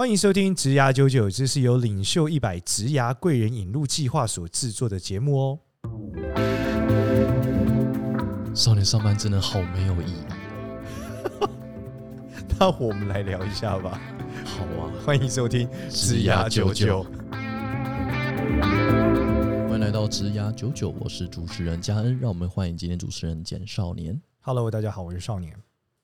[0.00, 5.58] 欢迎收听《职涯九九》，这是由领袖一百职涯贵人引路计划所制作的节目哦。
[8.54, 10.24] 少年上班真的好没有意义。
[12.58, 14.00] 那我们来聊一下吧。
[14.42, 17.04] 好啊，欢迎收听《职涯九九》。
[19.68, 24.18] 欢迎来到《职涯九九》，我是主持人嘉恩，让我们欢迎今天主持人简少年。
[24.40, 25.54] Hello，大家好，我是少年。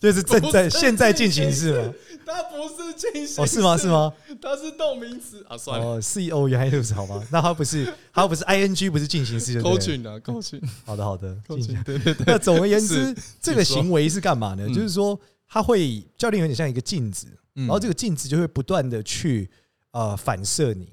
[0.00, 1.94] 就是正在现在进行式嘛。
[2.32, 3.76] 他不是进行哦，是吗？
[3.76, 4.12] 是吗？
[4.40, 5.86] 它是动名词啊，算了。
[5.86, 7.22] 哦，CEO 原来就是好吗？
[7.30, 10.62] 那它不是， 它不是 ING，不是进行式，就 coaching 啊，coaching。
[10.84, 11.82] 好的，好的，coaching。
[11.84, 12.24] 对对对。
[12.26, 14.66] 那总而言之，这个行为是干嘛呢？
[14.68, 19.50] 就是说，他会教练有点像一个镜子，然后这个镜子就会不断的去
[19.92, 20.92] 呃反射你。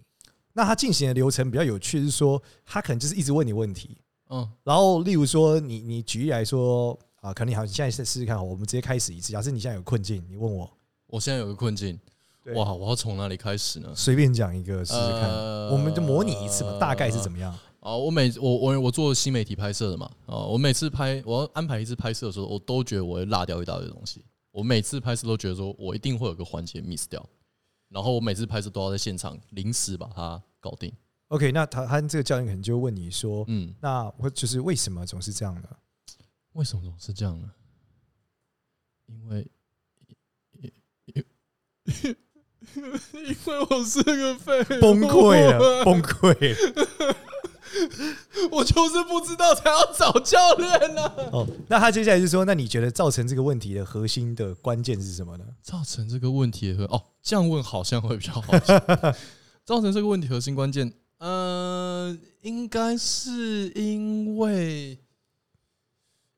[0.53, 3.97] 那他进行的流程比较有趣，是说他可能就是一直问你问题，
[4.29, 9.31] 嗯，然后例如说你你举例来说啊，可能你好，你现在试试试看，好，我们直接开始一次。
[9.31, 10.67] 假设你现在有困境，你问我。
[11.07, 11.99] 我现在有个困境，
[12.55, 12.73] 哇！
[12.73, 13.93] 我要从哪里开始呢？
[13.95, 15.29] 随便讲一个试试看，
[15.69, 17.57] 我们就模拟一次嘛，大概是怎么样？
[17.79, 24.25] 哦，我每我我我做新媒体拍摄的嘛，哦，我每次拍我要安排一次拍摄的时候，我都觉得我会落掉一大堆东西。
[24.51, 27.23] 我每次拍摄都觉得说我一定会有个环节 miss 掉，
[27.89, 30.91] 然后我每次拍摄都要在现场临时把它搞定。
[31.29, 35.69] OK，那他他这个教练可能就会问你说，嗯，那我就是为什么总是这样呢？
[36.53, 37.51] 为什么总是这样呢？
[39.05, 39.49] 因为。
[41.13, 41.23] 因
[43.45, 46.55] 为我是个废，崩溃了，崩溃。
[48.49, 51.03] 我就是不知道才要找教练呢。
[51.31, 58.41] 哦，那他接下来就说：“那你觉得造成这个问题的核心的关键是什么呢？”造成这个问题的核哦，这样问好像会比较好。
[59.65, 64.97] 造成这个问题核心关键，呃，应该是因为。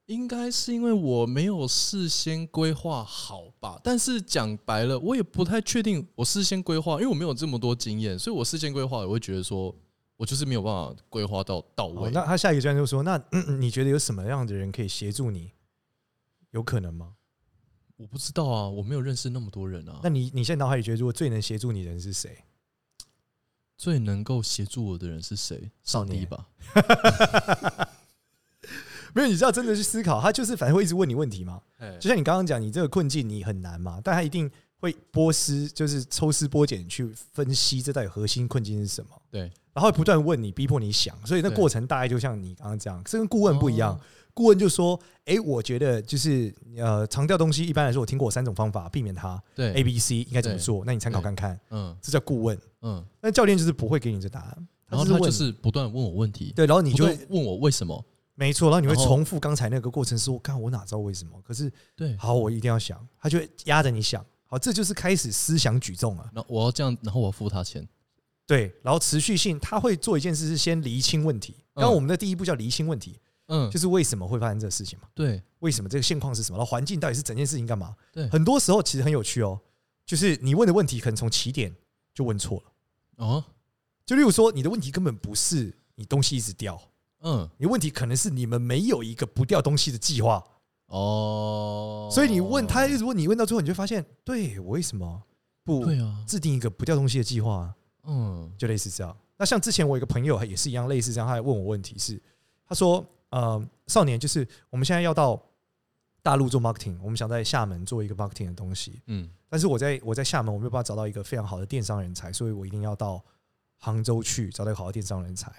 [0.09, 9.74] 应该是因为我没有事先规划好吧，但是讲白了，我也不太确定我事先规划，因为我没有这么多经验，所以我事先规划，我会觉得说
[10.18, 12.09] 我就是没有办法规划到到位。
[12.09, 15.52] 那他下一个专家就说：“那嗯嗯你觉得有什么样的人可以协助你？
[16.50, 17.14] 有可能吗？”
[17.98, 20.00] 我不知道啊，我没有认识那么多人啊。
[20.02, 22.46] 那你你现在脑海里觉得，如果最能协助你的人是谁？
[23.78, 25.69] 最能够协助我的人是谁？
[25.84, 26.50] 上帝吧。
[29.14, 31.62] 没有，你知道真的去思考，他就是反正会一直问你问题嘛。
[32.00, 34.50] 就像你刚刚讲，你这个困境你很难嘛，但他一定
[34.80, 39.09] 会剥丝，就是抽丝剥茧去分析这到底核心困境是什么。
[39.31, 44.00] 对，然后不断问你，逼迫你想，所以那过程大概就像你刚刚这样，这跟顾问不一样。
[44.31, 49.42] 顾问就说：“哎，我觉得就是呃，长调东西一般来说，我听过三种方法避免它。
[49.53, 50.86] 对，A、B、C 应该怎么做？
[50.86, 51.59] 那你参考看看。
[51.72, 52.58] 嗯，这叫顾问。
[52.81, 56.53] 嗯，那教练就是不会给你这答案，然后他就是不断问我问题。
[56.56, 58.02] 对，然后你就会问我为什么。”
[58.39, 66.31] 没错，然后你会重复刚才那个过程，说：“我看我哪知道为什么？”可是，对，好，我一定要想，他就会压着你想，好，这就是开始思想举重啊。
[66.33, 67.85] 那我要这样，然后我付他钱，
[68.47, 71.53] 对，然后持续性，他会做一件事是先厘清问题。
[71.75, 75.09] 刚刚我们的第一步叫厘清问题，嗯，就是为什么会发生这个事情嘛？
[75.13, 76.57] 对，为什么这个现况是什么？
[76.57, 77.94] 然后环境到底是整件事情干嘛？
[78.13, 79.59] 对，很多时候其实很有趣哦，
[80.06, 81.75] 就是你问的问题可能从起点
[82.13, 83.44] 就问错了哦，
[84.06, 86.81] 就例如说你的问题根本不是你东西一直掉。
[87.21, 90.44] 嗯，你问题可能是你们没有一个不掉东西的计划。
[90.88, 95.21] 哦，所以你问他一直问你问到最后，你就发现，对我为什么
[95.63, 95.86] 不
[96.25, 97.71] 制定一个不掉东西的计划？
[98.06, 99.16] 嗯，就类似这样。
[99.38, 102.19] 那像之前我有一个朋友也是一样类似这样，他还问我问题是，
[102.66, 105.39] 他说，呃，少年就是我们现在要到
[106.24, 113.24] 大陆做 marketing，我们想在厦门做一个 marketing 的东西，嗯，但是我在我在厦门我没有办法找到一个非常好的电商人才，所以我一定要到
[113.77, 115.51] 杭州去找到一个好的电商人才。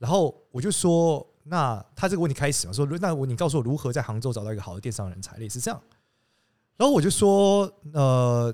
[0.00, 5.78] 然后我就说，那他这个问题开始嘛，说那我你告诉我如何在杭州找到一个好的电商人才，类似这样。
[6.76, 8.52] 然后我就说，呃，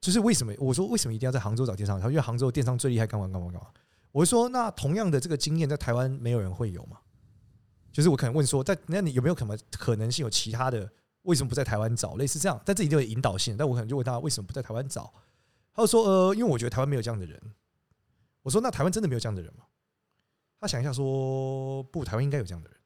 [0.00, 2.00] 就是为什么我说为什么一定要在杭州找电商？
[2.08, 3.68] 因为杭州电商最厉害，干嘛干嘛干嘛？
[4.10, 6.96] 我就说那同样的这个经验在台湾没有人会有吗？
[7.92, 10.90] 就是我可能问说，在那你有没有可能可能性有其他的？
[11.22, 12.16] 为什么不在台湾找？
[12.16, 13.56] 类似这样，但这里就有引导性。
[13.56, 15.12] 但我可能就问他为什么不在台湾找？
[15.72, 17.40] 他就说呃，因为我觉得台湾没有这样的人。
[18.42, 19.64] 我说那台湾真的没有这样的人吗？
[20.62, 22.78] 他想一下说不，台湾应该有这样的人。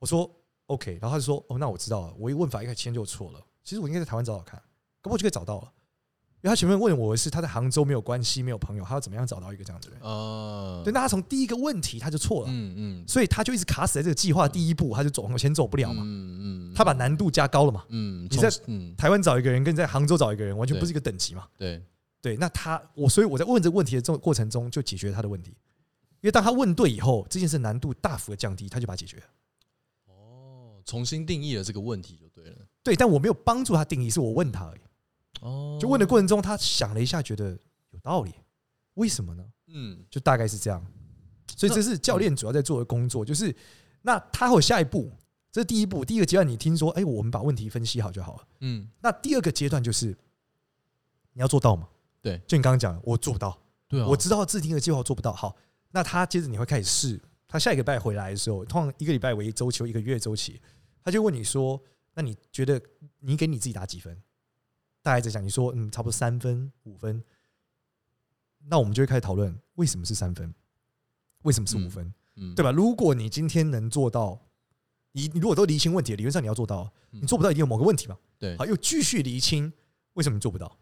[0.00, 0.28] 我说
[0.66, 2.12] OK，然后他就说哦，那我知道了。
[2.18, 3.40] 我一问法一开始就错了。
[3.62, 4.58] 其实我应该在台湾找找看，
[5.00, 5.72] 可不我就可以找到了。
[6.42, 10.00] 因为他前面问我的是他在杭州没有关系、没有朋友，他要怎么样找到一个这样的人？
[10.00, 18.50] 哦，对，那他从第一个问题他就错了，嗯嗯，所以他就一直卡死在这个计划第一步，他就走往前走不了嘛，嗯嗯，他把难度加高了嘛，嗯，你在
[18.98, 21.80] 台湾找一个人跟在杭州找一个人完全不是一个等级嘛，对。
[22.22, 25.54] 对，那他我所以我在问这个问题的这个过程中就解决他的问题，
[26.20, 29.24] 因为当他问对以后，这件事难度大幅的降低，他就把它解决了。
[30.06, 34.80] 哦，重新定义了这个问题就对了，对，但我没有帮助他定义，是我问他而已。
[35.42, 37.50] 哦，就问的过程中，他想了一下，觉得
[37.90, 38.32] 有道理。
[38.94, 39.44] 为什么呢？
[39.68, 40.84] 嗯，就大概是这样。
[41.54, 43.24] 所以这是教练主要在做的工作。
[43.24, 43.54] 就是
[44.02, 45.12] 那他还有下一步，
[45.52, 46.48] 这是第一步，第一个阶段。
[46.48, 48.48] 你听说，哎，我们把问题分析好就好了。
[48.60, 50.16] 嗯，那第二个阶段就是
[51.34, 51.88] 你要做到嘛？
[52.22, 53.58] 对，就你刚刚讲的，我做不到。
[53.86, 55.32] 对啊，我知道制定的计划做不到。
[55.32, 55.54] 好，
[55.90, 57.20] 那他接着你会开始试。
[57.48, 60.60] 他下一个礼拜回来的时候，通常一个礼拜为一周期，一个月周期，
[61.02, 61.80] 他就问你说
[62.12, 62.80] ：“那你觉得
[63.20, 64.20] 你给你自己打几分？”
[65.00, 67.22] 大概在讲，你说嗯，差不多三分五分，
[68.66, 70.52] 那我们就会开始讨论为什么是三分，
[71.42, 72.72] 为什么是五分，嗯，对吧？
[72.72, 74.40] 如果你今天能做到，
[75.12, 79.72] 你你如果都厘清问题，理论上你要做到，你做不到一定有某个问题嘛，对，好，又继续厘清
[80.14, 80.76] 为什么你做不到，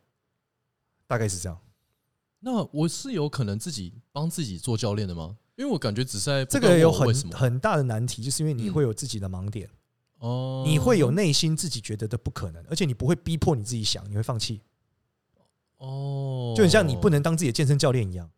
[1.07, 1.61] 大概是这样。
[2.45, 5.35] 那我是有可能自己帮自己做教练的吗？
[5.57, 9.67] 因为我感觉只是在这个有很很大的难题，就是因为你会有自己的盲点。
[10.19, 14.61] 哦，你会有内心自己觉得的不可能，而且你不会逼迫你自己想，你会放弃。
[15.79, 18.31] 哦，就很像你不能当自己的健身教练一样，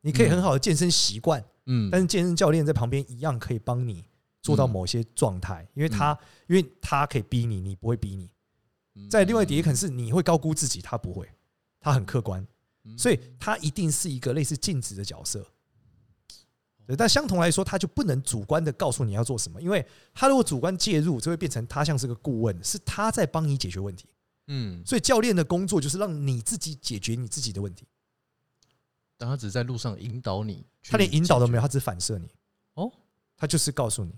[0.00, 4.04] 你可以很好的健身习惯，嗯，但是健身教练在旁边一样可以帮你
[4.40, 8.30] 做到某些状态，因为他因为他可以逼你，你不会逼你。
[9.10, 11.28] 在另外一点，也可能是你会高估自己，他不会，
[11.78, 12.46] 他很客观，
[12.96, 15.46] 所以他一定是一个类似镜子的角色。
[16.98, 24.08] 但相同来说，他就不能主观的告诉你要做什么，因为他如果主观介入，就会变成他像是个顾问，是他在帮你解决问题。
[24.48, 27.86] 嗯，所以教练的工作就是让你自己解决你自己的问题。
[29.16, 32.28] 但他只是在路上引导你，他连引导都没有，他只反射你。
[32.74, 32.90] 哦，
[33.36, 34.12] 他就是告诉你，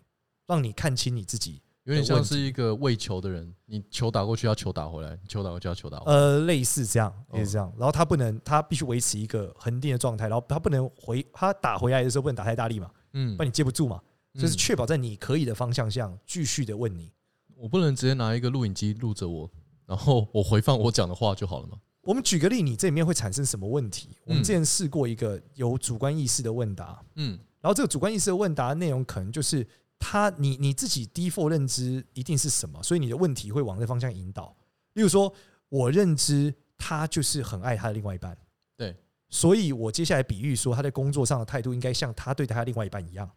[0.47, 1.61] 让你看清你自己。
[1.85, 6.17] 有点像是一个喂球的人，你球打过去要球打回来，球打过去要球打回来。
[6.17, 7.73] 呃，类似这样，类似这样。
[7.77, 14.01] 然后他不能，他必须维持一个恒定的状态，然后他不能回，他打回来的时候不能打太大力嘛，嗯，不然你接不住嘛。
[14.35, 17.11] 就是确保在你可以的方向下继续的问你。
[17.57, 19.51] 我不能直接拿一个录影机录着我，
[19.85, 21.77] 然后我回放我讲的话就好了吗？
[22.03, 24.17] 我们举个例，你这里面会产生什么问题？
[24.25, 29.67] 我们之前试过一个有主观意识的问答，嗯，然后这个主观意识的问答内容可能就是。
[30.03, 32.83] 他，你你自己 default 认知一定是什么？
[32.83, 34.55] 所以你的问题会往这方向引导。
[34.95, 35.33] 例如说，
[35.69, 38.37] 我认知他就是很爱他的另外一半，
[38.77, 38.97] 对，
[39.31, 43.31] 所以我接下来比喻说，他在工作上的态度应该像他对待他另外一半一样。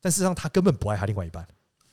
[0.00, 1.46] 但事实上，他根本不爱他另外一半。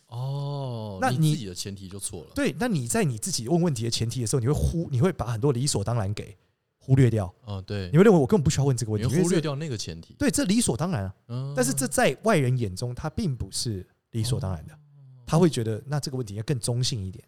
[0.07, 2.31] 哦，那你自己的前提就错了。
[2.35, 6.37] 对，那你在你自己问问题的前提的时候，你会忽，你会把很多理所当然给
[6.85, 7.33] 忽略掉。
[7.47, 10.13] 嗯，对，你会认为我根本不需要问这个问题，忽略掉那个前提。
[10.15, 11.15] 对，这理所当然啊。
[11.29, 14.77] 嗯但是这在外人眼中，他并不是理所当然的。
[15.25, 17.25] 他会觉得，那这个问题要更中性一点，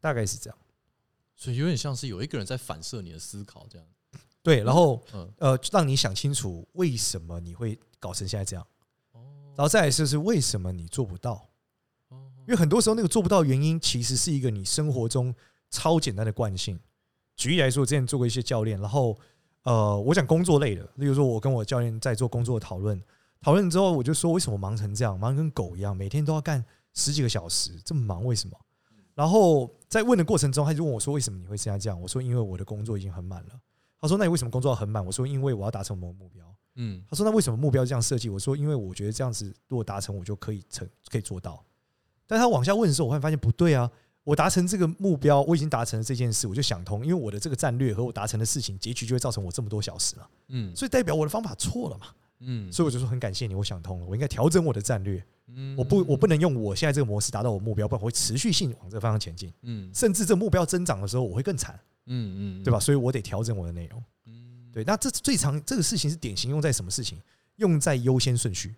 [0.00, 0.58] 大概是这样。
[1.36, 3.86] 所以有点像是有一个人在反射你的思考，这样。
[4.42, 5.04] 对，然后
[5.36, 8.66] 呃，让你想清楚为什么你会搞成现在这样。
[9.54, 11.46] 然后再来就是为什么你做不到？
[12.10, 15.32] 因为很多时候那个做不到的原因，其实是一个你生活中
[15.70, 16.80] 超简单的惯性。
[17.36, 19.16] 举例来说，我之前做过一些教练，然后
[19.64, 23.00] 呃，我讲工作类的，例如说，我跟我教练在做工作的讨论，
[23.40, 28.56] 讨论之后，我就说，为什么忙成这样，忙跟狗一样，每天都要干十几个小时，这么忙，为什么？
[29.14, 32.00] 然后在问的过程中，他就问我说，为什么你会现在这样？
[32.00, 33.50] 我说，因为我的工作已经很满了。
[34.00, 35.04] 他说，那你为什么工作要很满？
[35.04, 36.44] 我说，因为我要达成某个目标。
[36.76, 38.28] 嗯，他说，那为什么目标这样设计？
[38.28, 41.62] 我说，因为我觉得这样子如果达成，我就可以成，可以做到。
[42.26, 43.90] 但他往下问的时候，我会发现不对啊。
[44.24, 50.30] 我达成这个目标，我已经达成了这件事，我就想通，因为我的这个战略和我达成的事情，结局就会造成我这么多小时了。
[50.48, 52.06] 嗯，所以代表我的方法错了嘛。
[52.44, 55.24] 嗯，所以我就说很感谢你，我想通了，我应该调整我的战略。
[55.48, 59.52] 嗯，我不，我不能用我现在这个模式达到我目标，不然我会持续性往这个方向前进。
[59.62, 61.78] 嗯，甚至这目标增长的时候，我会更惨。
[62.06, 62.80] 嗯嗯，对吧？
[62.80, 64.02] 所以我得调整我的内容。
[64.26, 64.82] 嗯，对。
[64.84, 67.18] 那这最常这个事情是典型用在什么事情？
[67.56, 68.74] 用在优先顺序。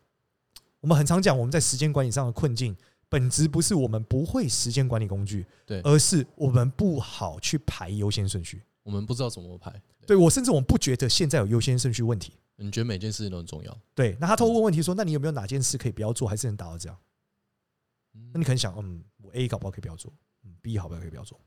[0.80, 2.76] 我们很常讲我们在时间管理上的困境。
[3.14, 8.61] 本质不是我们不会时间管理工具，对，而是我们不好去排优先顺序。
[8.83, 9.71] 我们不知道怎么排。
[10.00, 12.33] 对，对我甚至我们不觉得现在有优先顺序问题。
[12.56, 13.80] 你觉得每件事情都很重要？
[13.94, 16.99] 对，那他透过问问题说，那你有没有哪件事可以不要做，还是能达到这样？
[18.33, 20.12] 那你可能想，嗯，我 A 搞不好可以不要做，
[20.44, 21.40] 嗯，B 好不好可以不要做，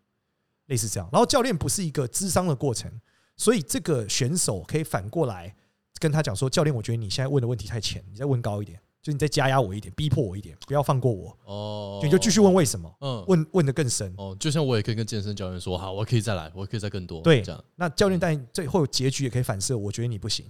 [0.68, 1.10] 类似这样。
[1.12, 2.90] 然后教练不是一个智商的过程，
[3.36, 5.54] 所以这个选手可以反过来
[6.00, 11.38] 跟他讲说，教练，我觉得你现在问的问题太浅，你再问高一点，就你再加压我一点，逼迫我一点，不要放过我。
[11.46, 14.14] 哦，你就继续问为什么，嗯，问问的更深。
[14.18, 17.22] 哦，就像我也可以跟健身教练说，好，我可以再来，我可以再更多。
[17.22, 17.64] 对，这样。
[17.78, 20.46] 那教练但最后结局也可以反射，我觉得你不行。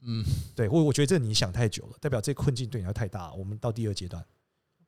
[0.00, 0.24] 嗯，
[0.56, 4.24] 对，或我觉得这你想太久了，代表这困境对你要太大，我们到第二阶段。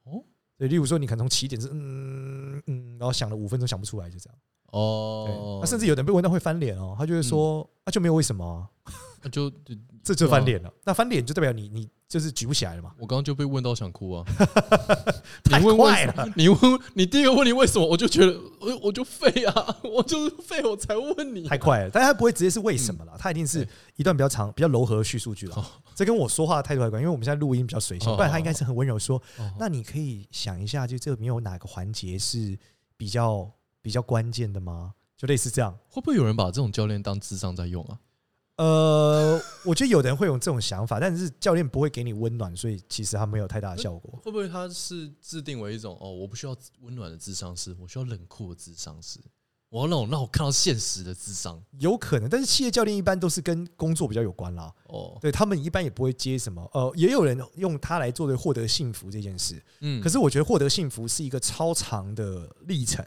[0.04, 0.24] 哦。
[0.56, 4.38] 对，例如说，你可能从起点是嗯嗯，然后想了五分钟想不出来，就这样。
[4.68, 8.66] 哦，那甚至有人被问到会翻脸哦，他就会说，那就没有为什么，
[9.22, 9.52] 那就
[10.02, 10.72] 这就翻脸了。
[10.84, 11.90] 那翻脸就代表你你。
[12.12, 12.92] 就是举不起来了嘛？
[12.98, 14.24] 我刚刚就被问到想哭啊！
[15.44, 16.28] 太快了！
[16.36, 16.60] 你问
[16.92, 17.86] 你第一个问题为什么？
[17.86, 19.76] 我就觉得我我就废啊！
[19.82, 21.48] 我就是废，我才问你。
[21.48, 23.66] 太快了，但他不会直接是为什么了，他一定是
[23.96, 25.66] 一段比较长、比较柔和的叙述句了。
[25.94, 29.18] 这跟我说话的态度有关，因为我们现在录音比较随性，不然他应该是很温柔说。
[29.58, 32.58] 那你可以想一下，就这里面有哪个环节是
[32.98, 33.50] 比较
[33.80, 34.92] 比较关键的吗？
[35.16, 37.96] 就类似这样，会不会有人把这种教练当智商在用啊？
[38.56, 44.20] 呃，我觉得有的人会有这种想法，但是教练不会给你温暖，所以其实他没有太大的效果。
[44.22, 49.18] 会不会他是制定为一种哦，我不需要温暖的智商师，我需要冷酷的智商师，
[49.70, 51.60] 我要那种让我看到现实的智商。
[51.78, 54.70] 有可能，但是企业教练一般都是跟工作比较有关啦。
[54.84, 56.62] 哦，对他们一般也不会接什么。
[56.74, 59.60] 呃，也有人用它来做的获得幸福这件事。
[59.80, 63.02] 嗯，可是我觉得获得幸福是一个超长的历程。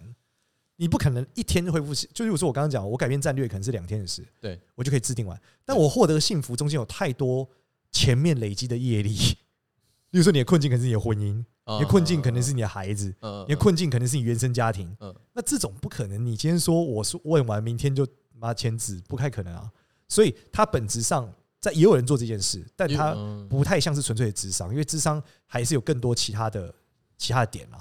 [0.77, 5.39] 你不可能一天恢复，就如果说我刚刚讲，我改变战略可能是两天的事，对我就可以制定完。
[5.63, 7.48] 但我获得幸福中间有太多
[7.91, 9.15] 前面累积的业力，
[10.12, 11.44] 比如说你的困境可能是你的婚姻，
[11.77, 13.13] 你的困境可能是你的孩子，
[13.48, 14.94] 你的困境可能是你原生家庭。
[15.32, 19.72] 那这种不可能，你今天说我说问完，明天就妈签字，不太可能啊。
[20.10, 23.15] 所以它本质上在也有人做这件事，但他
[23.50, 26.75] 不太像是纯粹的智商，因为智商还是有更多其他的
[27.17, 27.79] 其他的点啊，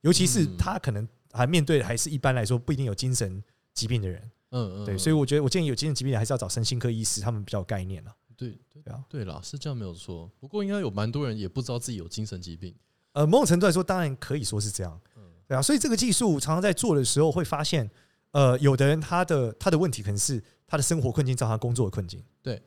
[0.00, 1.06] 尤其是他可能。
[1.32, 8.14] 还面对的还是一般来说不一定有精神疾病的人，嗯嗯，对，所以我觉得我建议有精神疾病的还是要找身心科医师，他们比较有概念了。
[8.36, 10.30] 对对啊，对啦，是这样没有错。
[10.40, 12.74] 不过应该有蛮多人也不知道自己有精神疾病。
[13.12, 14.98] 呃，某种程度来说，当然可以说是这样。
[15.16, 17.90] 嗯，对啊，所以这个技术常常在做的时候会发现，
[18.30, 22.24] 呃，有的人他的他的问题可能是他的生活困境造成他工作的困境。
[22.40, 22.62] 对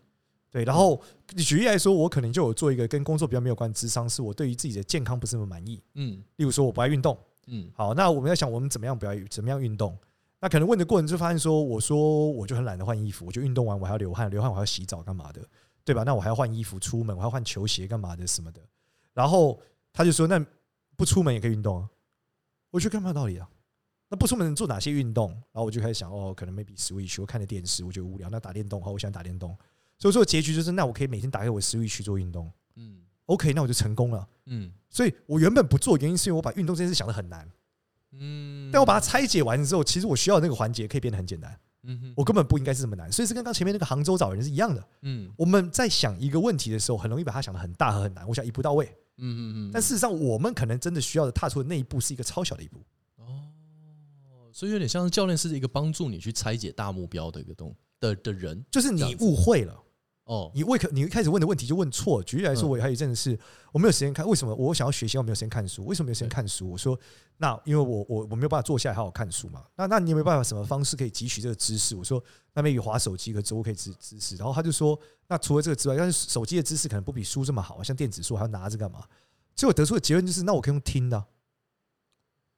[0.51, 1.01] 对，然后
[1.37, 5.81] 举例来说，我可能就有做一个跟工作比较没有关的智商，是我对于自己的健康不是那么满意。
[5.95, 7.17] 嗯，例如说我不爱运动。
[7.47, 9.97] 嗯，好，那我们在想，我们怎么样不要怎么样运动？
[10.39, 15.41] 那可能问的过程就发现说，我说我就很懒得换衣服，我就运动完我还要流汗，流汗我还要洗澡干嘛的，
[15.85, 16.03] 对吧？
[16.03, 18.61] 那我还要换衣服出门，我还要换球鞋干嘛的什么的。
[19.13, 19.59] 然后
[19.93, 20.43] 他就说，那
[20.97, 21.89] 不出门也可以运动啊。
[22.71, 23.49] 我觉得干嘛道理啊？
[24.09, 25.31] 那不出门能做哪些运动？
[25.31, 28.29] 然后我就开始想，哦，可能 maybe Switch，我看着电视，我觉得无聊。
[28.29, 29.57] 那打电动，好，我想打电动。
[29.97, 32.51] 所以说结局就是，那我可以每天打开我 Switch 去做运动。
[32.75, 34.27] 嗯，OK，那我就成功了。
[34.45, 34.71] 嗯。
[34.89, 37.49] 所以我原本不做，原因是因为我把运动这件事想的很难，
[38.11, 48.85] 嗯，但我把它拆解完之后，其实我需要的那个环节可以变得很简单，嗯哼，我根本不应该是这么难，所以是跟刚前面那个杭州找人是一样的，嗯，我们在想一个问题的时候，很容易把它想的很大和很难，我想一步到位，
[49.17, 52.79] 嗯嗯嗯，但事实上我们可能真的需要的踏出的那一步是一个超小的一步，
[53.15, 53.49] 哦，
[54.51, 59.82] 所以有点像是教练是一个帮助你去拆解大目标的一个东的的人，就是你误会了。
[60.25, 62.23] 哦，你为可你一开始问的问题就问错。
[62.23, 63.37] 举例来说，我还有一阵子是
[63.73, 65.85] 我没有时间看，为什么我想要学习，我没有时间看书？
[65.85, 66.71] 为什么没有时间看书？
[66.71, 66.97] 我说，
[67.37, 69.65] 那因为我我我没有办法坐下来好好看书嘛。
[69.75, 71.93] 那那你有没有办法什么方式可以汲取这个知识？
[71.93, 74.37] 我说，那边有滑手机和植物可以知知识。
[74.37, 79.03] 然后他就说，那除了这个之外，但是手机的知识可能不比书这么好啊，像电子书还要拿着干嘛？
[79.53, 81.21] 结果得出的结论就是，那我可以用听的，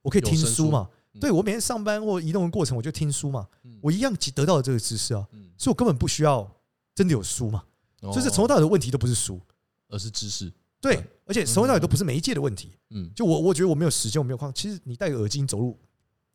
[0.02, 0.88] 我可以听书嘛？
[1.20, 3.48] 对，我每天上班或移动的过程，我就听书嘛，
[3.82, 5.26] 我一样得到了这个知识啊，
[5.58, 6.48] 所以我根本不需要。
[6.96, 7.64] 真的有输吗？
[8.00, 9.40] 就是从头到尾的问题都不是输，
[9.88, 10.52] 而是知识。
[10.80, 12.76] 对，而且从头到尾都不是媒介的问题。
[12.90, 14.52] 嗯，就我我觉得我没有时间，我没有空。
[14.54, 15.78] 其实你戴个耳机走路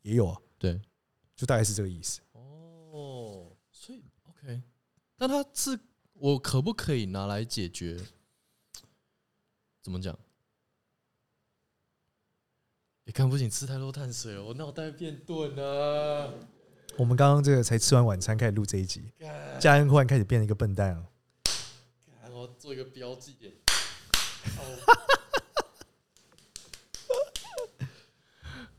[0.02, 0.40] 也有啊。
[0.58, 0.80] 对，
[1.34, 2.20] 就大概是这个意思。
[2.32, 4.62] 哦，所以 OK，
[5.16, 5.78] 那它是
[6.12, 8.00] 我可不可以拿来解决？
[9.82, 10.16] 怎么讲？
[13.04, 16.34] 你看不行，吃太多碳水了，我脑袋变钝了。
[16.96, 19.02] 我们刚刚这个才吃完晚餐，开始录这一集，
[19.58, 21.04] 嘉恩忽然开始变成一个笨蛋了。
[22.30, 23.52] 我要做一个标记点。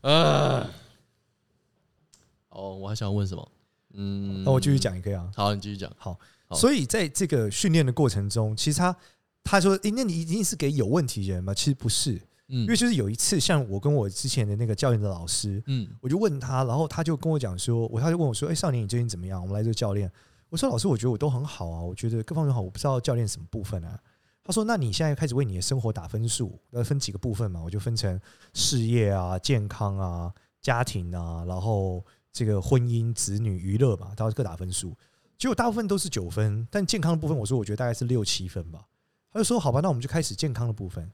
[0.02, 0.70] 啊！
[2.50, 3.52] 哦，我还想问什么？
[3.94, 5.30] 嗯，那我继续讲一个啊。
[5.34, 5.90] 好，你继续讲。
[5.96, 6.18] 好，
[6.52, 8.96] 所以在这个训练的过程中，其实他
[9.42, 12.20] 他说：“欸，那你一定是给有问题的人吗？”其实不是。
[12.54, 19.42] 嗯，因为就是有一次，像我跟我之前的那个教练的老师，嗯，我就问他，然后他就跟我讲说，我他就问我说，哎，少年你最近怎么样？
[19.42, 20.10] 我们来做教练。
[20.50, 23.98] 我说老师，我觉得我都很好啊，我觉得各方面好，我不知道教练什么部分啊。
[24.44, 27.60] 他说，那你现在开始为你的生活打分数，要分几个部分嘛？
[27.60, 28.20] 我就分成
[28.52, 34.94] 事业啊、健康啊、家庭啊，然后这个婚姻、子女、娱乐嘛，都各打分数。
[35.36, 38.86] 结果大部分都是九分，但健康的部分，我说我觉得大概是六七分吧。
[39.32, 41.10] 他就说好吧，那我们就开始健康的部分。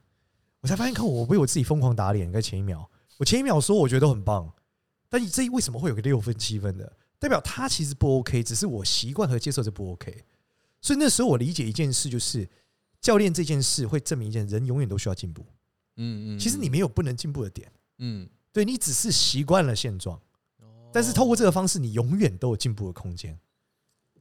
[0.60, 2.30] 我才发现，看我为我自己疯狂打脸。
[2.30, 2.88] 在前一秒，
[3.18, 4.52] 我前一秒说我觉得都很棒，
[5.08, 6.96] 但这为什么会有个六分七分的？
[7.18, 10.24] 代表他其实不 OK，只是我习惯和接受这不 OK。
[10.80, 12.48] 所以那时候我理解一件事，就是
[13.00, 15.44] 教练这件事会证明一件人永远都需要进步。
[15.96, 17.70] 嗯嗯，其实你没有不能进步的点。
[17.98, 20.20] 嗯，对，你只是习惯了现状，
[20.92, 23.38] 但是透过这个方式，你永远都有进步的空间。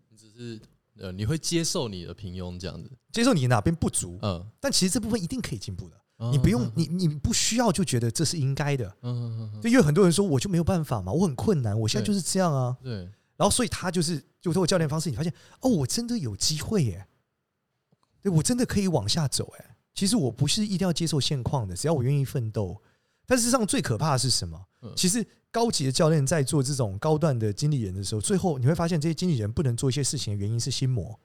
[0.10, 0.62] 你只是。
[1.01, 5.96] 呃，你会接受你的平庸这样子，接受你哪边不足，嗯，但其实这部分一定可以进步的，
[6.32, 12.94] 你不用，你你不需要就觉得这是应该的，嗯嗯，就因为很多人说我就没有办法嘛，我很困难，我现在就是这样啊，对，
[13.38, 17.08] 然后所以他就是就通过教练方式，你发现哦，我真的有机会耶，
[18.22, 22.82] 对我真的可以往下走哎，其实我不是一定要接受现况的，只要我愿意奋斗，
[23.26, 24.60] 但事实上最可怕的是什么？
[24.96, 25.26] 其实。
[25.52, 31.20] 高级的教练在做这种高段的经理人的时候，最后你会发现这些经理人不能做一些事情的原因是心魔，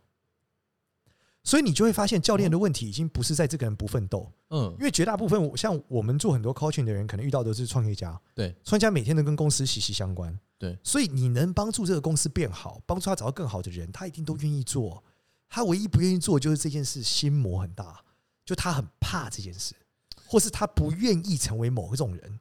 [1.44, 15.04] 所以你就会发现教练的问题已经不是在这个人不奋斗，嗯，因为绝大部分像我们做很多 coaching 的人，可能遇到的是创业家，对，创业家每天都跟公司息息相关，对，所以你能帮助这个公司变好，帮助他找到更好的人，他一定都愿意做，
[15.48, 18.02] 他唯一不愿意做就是这件事心魔很大，
[18.46, 19.74] 就他很怕这件事，
[20.26, 22.40] 或是他不愿意成为某一种人。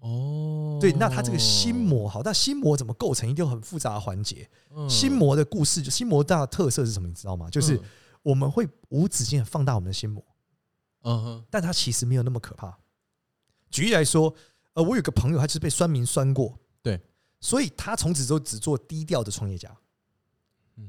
[0.00, 3.30] 哦，对，那他这个心魔好，那心魔怎么构成？
[3.30, 4.48] 一定有很复杂的环节。
[4.88, 7.06] 心魔的故事，就心魔大的特色是什么？
[7.06, 7.48] 你知道吗？
[7.48, 7.78] 就是
[8.22, 10.24] 我们会无止境的放大我们的心魔。
[11.02, 12.78] 嗯哼，但他其实没有那么可怕。
[13.70, 14.34] 举例来说，
[14.74, 17.00] 呃，我有个朋友，他就是被酸民酸过，对，
[17.40, 19.76] 所以他从此之后只做低调的创业家。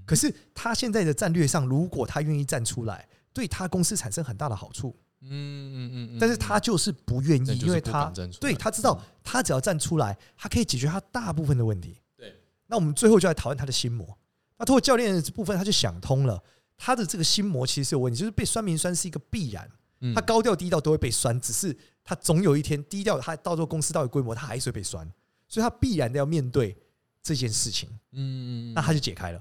[0.06, 4.96] 可是他现在的战略上，如果他愿意站出来，对他公司产生很大的好处。
[5.22, 11.98] 嗯嗯嗯，但是他就是不愿意，因为他对他知道，他只要站出来，他可以解决他大部分的问题。
[12.15, 12.34] 对，
[12.67, 14.17] 那我们最后就来讨论他的心魔。
[14.58, 16.41] 那通过教练的部分，他就想通了，
[16.86, 19.72] 他的这个心魔其实是有问题，就是被酸民酸是一个必然。
[20.13, 25.10] 他高调低调都会被酸，只是他总有一天低调，他到时候公司到有规模，他还是会被酸，
[25.48, 26.76] 所以他必然的要面对
[27.22, 27.88] 这件事情。
[28.12, 29.39] 嗯，那他就解开了。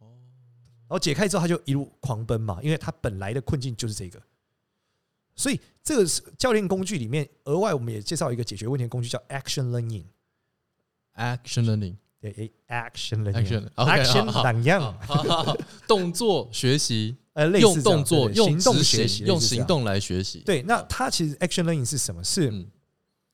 [0.00, 0.12] 哦，
[0.82, 4.22] 然后解开之后，他就一路狂奔嘛，因为他本来的困境就是这个。
[5.34, 10.04] 所以这个是教练工具里面额外，我们也介绍一个解决问题的工具，叫 Action Learning。
[11.14, 14.96] Action Learning，对，Action Learning，Action 两样，
[15.88, 20.38] 动作学习，呃，用动作，用行动学习，用行动来学习。
[20.46, 22.22] 对，那它其实 Action Learning 是什么？
[22.22, 22.64] 是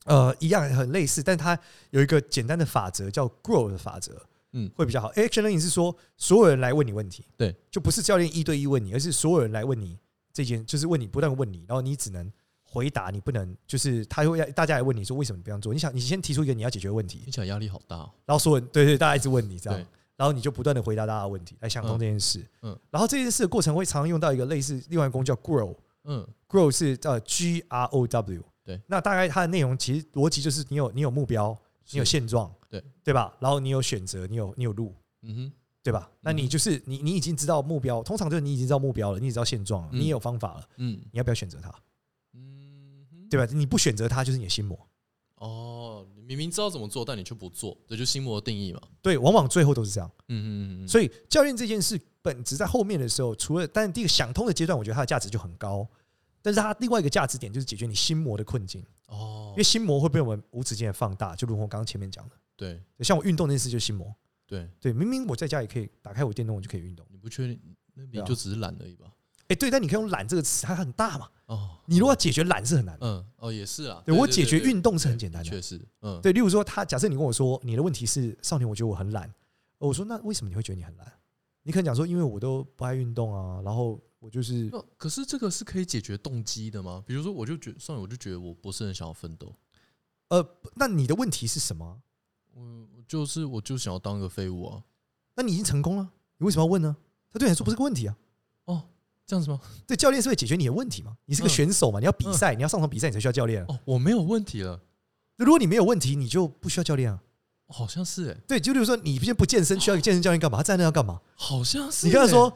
[0.07, 1.59] 呃，一样很类似，但它
[1.91, 4.21] 有一个简单的法则，叫 Grow 的法则，
[4.53, 5.13] 嗯，会比较好。
[5.13, 9.99] Action Learning 是说所有人来问你问题，对，就不是教练一对一问你，而是所有人来问你。
[10.31, 12.33] 这件就是问你，不断问你，然后你只能
[12.71, 15.73] 回答，你不能就是他会大家来问你说为什么你不这样做？
[15.73, 17.97] 你想，你先提出一个你要解决的问题，你想压力好大。
[18.27, 22.45] 然后所有人对对，大家一直问你这样，然后你就不断的回答大家的问题，来想通这件事。
[22.63, 25.75] 嗯，然后这件事的过程会常常用到一个类似另外一个工具叫 Grow。
[26.05, 28.43] 嗯，Grow 是叫 G R O W。
[28.65, 31.59] 对，那大概它的内容其实逻辑就是你有你有目标，
[31.91, 33.35] 你有现状，对对吧？
[33.41, 34.95] 然后你有选择，你有你有路。
[35.23, 35.53] 嗯哼。
[35.81, 36.11] 对吧？
[36.21, 40.63] 那你就是你，你已经知道目标，通常就是你已经知道目标了，你也知道现状了，你也有方法了。
[40.77, 41.73] 嗯，你要不要选择它？
[43.29, 43.53] 嗯，对吧？
[43.53, 44.79] 你不选择它，就是你的心魔。
[45.37, 48.81] 哦，你明明知道怎么做，但你却不做，这就是心魔的定义嘛？
[49.01, 50.11] 对，往往最后都是这样。
[50.29, 50.89] 嗯嗯嗯。
[50.89, 55.89] 所以教练这件事本质在后面的时候，除了但是第一个想通的阶段，我觉得它的价值就很高。
[56.43, 58.85] 但是它另外一个价值点就是解决你心魔的困境。
[59.07, 62.35] 哦，因为心魔会被我们无止境的放大，就如同我刚刚前面讲的。
[62.57, 64.13] 对，像我运动那件事就是心魔。
[64.47, 67.07] 对对，明明我在家也可以打开我电动，我就可以运动。
[67.11, 67.61] 你不确定，
[67.95, 69.07] 那你就只是懒而已吧？
[69.49, 71.29] 哎，对，但你可以用“懒”这个词，它很大嘛。
[71.47, 73.07] 哦，你如果解决懒是很难的。
[73.07, 74.03] 嗯，哦，也是啊。
[74.05, 75.49] 对我解决运动是很简单的。
[75.49, 76.33] 确实，嗯，对。
[76.33, 79.33] 例如说，他假设你跟我说你的问题是少年，我觉得我很懒。
[79.79, 81.11] 我说那为什么你会觉得你很懒？
[81.63, 84.71] 你可能讲说，因为我都不爱运动啊，然后我就是。
[84.99, 87.03] 可是这个是可以解决动机的吗？
[87.07, 89.55] 比如说，我就觉少年，我就觉得我不是很想要奋斗。
[90.29, 92.03] 呃，那你的问题是什么？
[92.55, 94.83] 嗯，就是我就想要当一个废物啊。
[95.37, 96.95] 那你已经成功了，你为什么要问呢？
[97.33, 98.15] 他对你来说不是个问题啊。
[98.15, 98.28] 哦，
[99.29, 99.61] 这样子吗？
[99.87, 101.13] 对，教练是会解决你的问题吗？
[101.27, 102.01] 你是个选手嘛？
[102.01, 103.63] 你要比赛，你要上场比赛，你才需要教练。
[103.69, 104.81] 哦，我没有问题了。
[105.37, 107.21] 如果你没有问题，你就不需要教练啊。
[107.69, 108.37] 好像是哎。
[108.49, 110.57] 对，就比如说你今天不健身，需要一个健身教练干嘛？
[110.57, 111.21] 他在那要干嘛？
[111.35, 112.07] 好像是。
[112.07, 112.51] 你跟他说，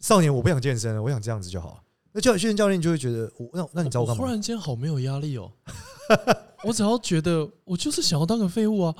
[0.00, 1.82] 少年，我不想健身了，我想这样子就好了。
[2.10, 4.24] 那教练教练就会觉得，我那那你找我干嘛？
[4.24, 5.52] 忽然间好没有压力哦。
[6.64, 8.94] 我只要觉得我就是想要当个废物啊，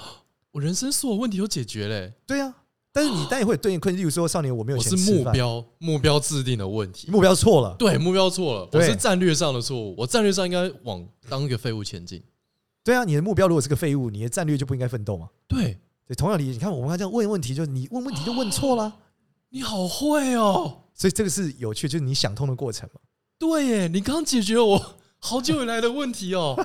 [0.52, 2.14] 我人生所有问题都解决嘞。
[2.24, 2.54] 对呀，
[2.96, 12.22] 但是你但也会有对应困境，例如说少年我没有钱，我是目标目标制定的问题，目标错了，对，目标错了，我是战略上的错误，我战略上应该往当一个废物前进。
[12.82, 15.28] 对啊，你的目标如果是个废物，你的战略就不应该奋斗嘛。
[15.46, 18.96] 对，对，同样理解，你看我们刚才这样问问题，就是你问问题就问错了，
[19.50, 20.84] 你好会哦。
[20.94, 23.00] 所以这个是有趣，就是你想通的过程嘛。
[23.38, 26.56] 对耶，你刚解决了我好久以来的问题哦，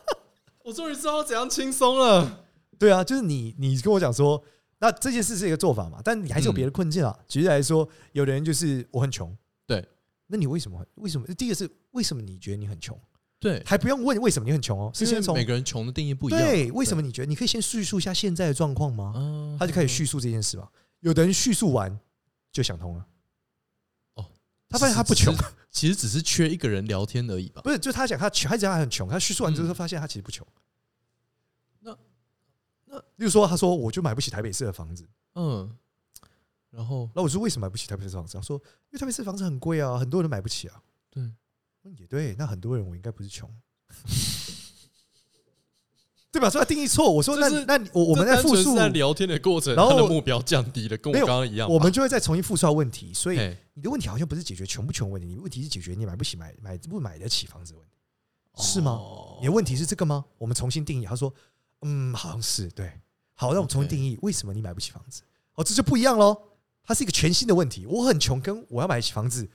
[0.64, 2.46] 我终于知道怎样轻松了。
[2.78, 4.42] 对啊，就是你，你跟我讲说，
[4.78, 7.18] 那这件事是一个做法嘛，但你还是有别的困境啊。
[7.28, 9.34] 举例来说，有的人就是我很穷，
[9.66, 9.86] 对，
[10.26, 10.84] 那你为什么？
[10.96, 11.26] 为什么？
[11.34, 12.98] 第一个是为什么你觉得你很穷？
[13.40, 16.40] 对，还不用问为什么你很穷哦，是先从每个人穷的定义不一样。
[16.40, 17.26] 对，为什么你觉得？
[17.26, 19.56] 你可以先叙述一下现在的状况吗？
[19.58, 20.68] 他就开始叙述这件事嘛。
[21.00, 21.98] 有的人叙述完
[22.50, 23.06] 就想通了。
[24.14, 24.26] 哦
[24.70, 25.34] 他发现他不穷，
[25.70, 27.60] 其实只是缺一个人聊天而已吧。
[27.62, 29.08] 不是，就他讲他穷，他讲他很穷。
[29.08, 30.44] 他叙述完之后，发现他其实不穷。
[33.16, 35.08] 例如说，他说我就买不起台北市的房子。
[35.34, 35.76] 嗯，
[36.70, 38.34] 然后那我说为什么买不起台北市的房子？
[38.34, 40.82] 他说因为台北市的房子很贵啊，很多人买不起啊。
[41.10, 41.22] 对，
[41.98, 42.34] 也对。
[42.38, 43.48] 那很多人我应该不是穷。
[46.32, 46.50] 对吧？
[46.50, 47.12] 所以他定义错。
[47.12, 51.70] 我说那那我我们在复述在聊天的过程，然后目标降低了，跟我刚刚一样。
[51.70, 53.14] 我们就会再重新复述问题。
[53.14, 53.38] 所以
[53.74, 59.00] 你的问题好像不是解决穷不穷问题，你问题是解决你买不起买买不买得起房子问题，是吗？
[59.40, 60.24] 你的问题是这个吗？
[60.36, 61.04] 我们重新定义。
[61.04, 61.32] 他说，
[61.84, 62.90] 嗯，好像是对。
[63.34, 65.22] 好，那我们重新定义为什么你买不起房子？
[65.54, 66.36] 哦，这就不一样喽。
[66.82, 67.86] 它是一个全新的问题。
[67.86, 69.48] 我很穷，跟我要买得起房子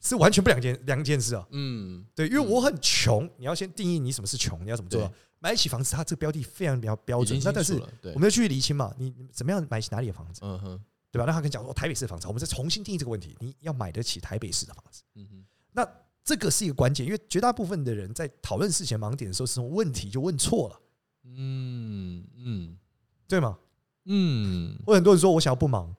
[0.00, 1.46] 是完全不两件两件事啊。
[1.50, 5.12] 嗯，对，因为我很穷，你要先定义你什么是穷，你要怎么做到？
[5.38, 7.38] 买得起房子，它这个标的非常比较标准。
[7.44, 7.74] 那但是
[8.14, 10.40] 我们要去厘清嘛，你怎么样买起哪里的房子？
[10.42, 11.24] 嗯哼，对吧？
[11.26, 15.02] 那他跟你讲说台北市的房子，我们再重新定义这个问题，你要买得起台北市的房子。
[15.14, 15.88] 嗯哼，那
[16.24, 20.80] 这个是一个关键，因为绝大部分的人在讨论事前盲点的时候，是从问题就问错了。
[21.34, 22.76] 嗯嗯，
[23.26, 23.58] 对吗？
[24.04, 25.94] 嗯，我很多人说我想要不忙，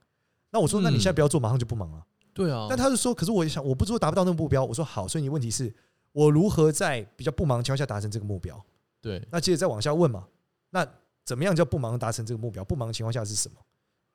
[0.51, 2.05] 那我说那你现在不要做，马上就不忙了。
[2.33, 4.63] 对啊，但他就说，可是我想我不做达不到那个目标。
[4.63, 5.73] 我说好，所以你问题是
[6.11, 8.63] 我如何在比较不忙的情况下达成这个目标？
[9.01, 10.27] 对，那接着再往下问嘛。
[10.69, 10.87] 那
[11.25, 12.63] 怎么样叫不忙达成这个目标？
[12.63, 13.57] 不忙的情况下是什么？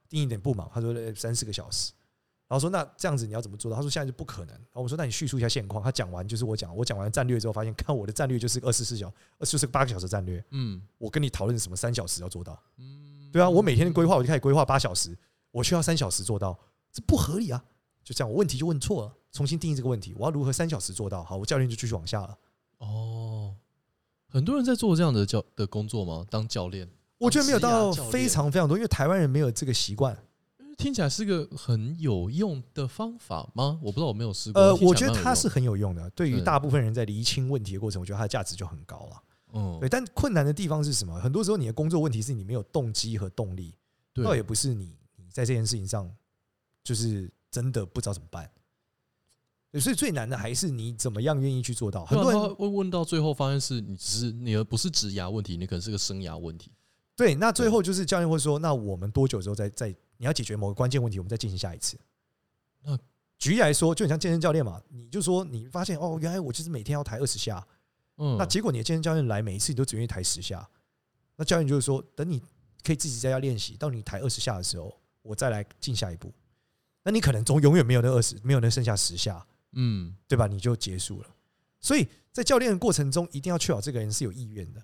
[0.08, 0.70] 定一点不忙。
[0.72, 1.92] 他说三四个小时。
[2.52, 3.76] 然后说那这样子你要怎么做到？
[3.78, 4.54] 他说现在就不可能。
[4.54, 5.82] 然后我说那你叙述一下现况。
[5.82, 9.08] 他讲完就是我讲，我讲完战略之后，发现看我的战略就是二十四小
[9.40, 10.44] 时，就是个八个小时战略。
[10.50, 12.62] 嗯，我跟你讨论什么三小时要做到？
[12.76, 15.16] 嗯，对啊，我每天的规划我就开始规划八小时，
[15.50, 16.58] 我需要三小时做到，
[16.92, 17.64] 这不合理啊！
[18.04, 21.24] 就这样，我问题就问错了，重新定义这个问题，我要如何三小时做到？
[21.24, 22.38] 好，我教练就继续往下了。
[22.76, 23.54] 哦。
[24.28, 26.26] 很多人在做这样的教的工作吗？
[26.28, 26.86] 当教练，
[27.16, 30.14] 我觉得没有到非常非常多，因为台湾人没有这个习惯。
[30.82, 33.78] 听起来是个很有用的方法吗？
[33.80, 34.60] 我不知道，我没有试过。
[34.60, 39.22] 呃，我觉得它是很有用的，对于大部分人在厘清问题的过程，我觉得它的价值就很高了。
[39.54, 39.88] 嗯，对。
[39.88, 41.18] 但困难的地方是什么？
[41.20, 43.74] 很多时候你的工作问题是你没有动机和动力，
[44.14, 46.10] 倒也不是你你在这件事情上
[46.82, 48.50] 就是真的不知道怎么办。
[49.80, 52.04] 所以最难的还是你怎么样愿意去做到。
[52.04, 56.70] 很多人会问到最后，发现是你只是你而不是职涯问题，你可能是个生涯问题。
[57.16, 61.98] 对，那最后就是教练会说：“那我们多久之后再再你要解决某个关键问题，我们再进行下一次。”
[62.80, 62.96] 那
[63.38, 67.66] 举例来说，就很像健身教练嘛，你就说你发现哦，原来我就是每天要抬二十下，
[68.18, 70.64] 嗯，那结果你的健身教练来每一次你都只愿意抬十下，
[71.34, 72.40] 那教练就是说，等你
[72.84, 76.32] 可以自己在家练习，到你抬二十下的时候，我再来进下一步。
[77.02, 79.44] 那你可能总永远没有那二十，没有那剩下十下。
[79.72, 80.46] 嗯，对吧？
[80.46, 81.28] 你就结束了。
[81.80, 84.80] 所以在教练的过程中，一定要确保这个人是有意愿的。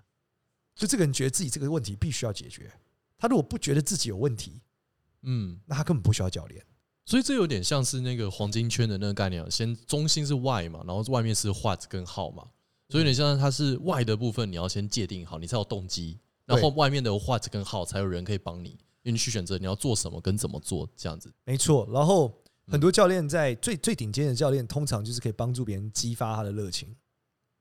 [0.74, 2.72] 就这个人觉得自己这个问题必须要解决。
[3.18, 4.60] 他如果不觉得自己有问题，
[5.22, 6.64] 嗯，那他根本不需要教练。
[7.04, 12.44] 所以这有点像是那个黄金圈的那个概念，先中心是 why 嘛，然后外面是 what 跟 how 嘛。
[12.88, 16.18] 所以你像它是 why 的部分，你要先界定好，你才有动机。
[16.44, 21.32] 然后外面的 what 跟 how 才有人可以帮你，因为你去选择你要做什么跟怎么做这样子。
[21.44, 21.88] 没错。
[21.92, 22.34] 然后。
[22.70, 26.94] 很多教练在最最顶尖的教练，通常就是可以帮助别人激发他的热情。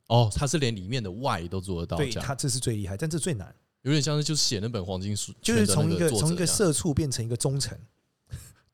[0.07, 3.55] 哦，他是连里面的 why 都做得到，对，他这是最厉害，但这最难。
[3.83, 7.77] 有点像是就是写那本黄金书，就是从一个从一个社畜变成一个忠诚，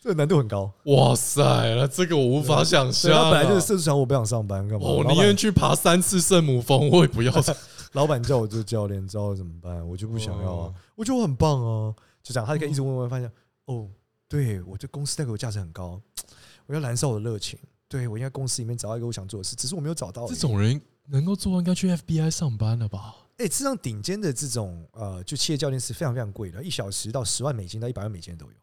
[0.00, 0.72] 这个难度很高。
[0.84, 1.42] 哇塞，
[1.74, 3.12] 那这个我无法想象。
[3.12, 4.86] 他本来就是社畜想我不想上班干嘛？
[4.86, 7.32] 我宁愿去爬三次圣母峰，我也不要。
[7.92, 9.88] 老板叫我做教练，知道怎么办？
[9.88, 10.74] 我就不想要啊。
[10.94, 13.28] 我觉得我很棒啊，就这样，他就可以一直问问，发现。
[13.64, 13.88] 哦，
[14.28, 16.00] 对，我这公司带给我价值很高，
[16.66, 17.58] 我要燃烧我的热情。
[17.88, 20.26] 对，我应该公司里面找到一个我想做的事，只是我没有找到。
[20.26, 23.16] 这种人能够做，应该去 FBI 上班了吧？
[23.38, 28.56] 哎，这上顶尖的这种呃，就企业教练是非常非常贵的，一小时到十万美金到一百万美金都有，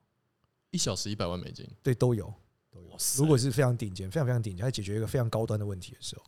[0.72, 2.34] 一小时一百万美金，对，都有。
[2.72, 2.98] 都有。
[3.18, 6.24] 如果是非常顶尖、非常非常顶尖，还解决一个非常高端的问题的时候，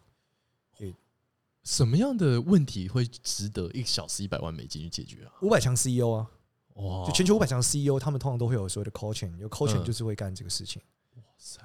[1.64, 5.34] 什么样的问题会值得一小时一百万美金去解决啊？
[5.42, 6.30] 五百强 CEO 啊，
[6.76, 7.04] 哇！
[7.08, 10.80] 就全球五百强 CEO，他们通常都会有所谓的 coaching，有 coaching 就是会干这个事情。
[11.16, 11.60] 哇塞！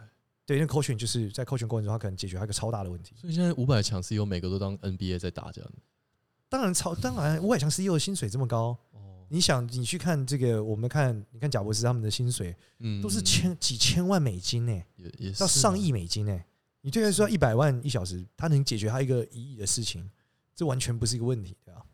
[0.47, 3.15] 对，因为 coaching 就是在 coaching 过程中，他可能解决他一个超大的问题。
[3.17, 5.71] 所以现在五百强 CEO 每个都当 NBA 在打这样。
[6.49, 8.77] 当然超，当然五百强 CEO 的薪水这么高，
[9.29, 16.41] 你想你去看这个，我们看你看贾博士他们的薪水，嗯，都是千几千万美金呢，也也到上亿美金呢。
[16.81, 20.11] 你对他说一百万一小时，他能解决他一个一亿的事情，
[20.57, 21.85] 这完全不是一个问题，对吧？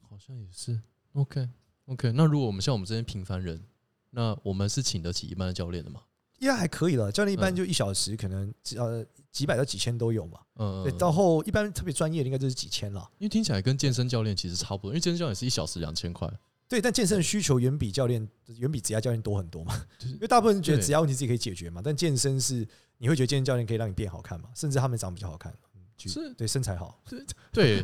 [0.00, 0.80] 好像也是。
[1.12, 1.48] OK
[1.86, 3.62] OK，那如果我们像我们这些平凡人，
[4.10, 6.00] 那我们是请得起一般的教练的吗？
[6.40, 7.10] 应该还可以了。
[7.10, 10.40] 教练一般就一小时可能呃几百到几千都有嘛。
[10.56, 13.08] 嗯，对，到后一般特别专业的应该就是几千了。
[13.18, 16.30] 因为听起来跟健身教练其实差不多，因为健身教练是一小时两千块。
[16.68, 19.80] 对，但健身的需求远比教练远比职业教练多很多嘛。
[20.04, 22.66] 因为大部分人觉得职业问题自己可以解决嘛，但健身是。
[23.02, 24.50] 你会觉得健身教练可以让你变好看嘛？
[24.54, 25.50] 甚至他们长得比较好看，
[25.96, 27.02] 是对身材好，
[27.50, 27.82] 对，